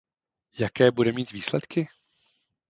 [0.59, 1.87] Jaké bude mít výsledky?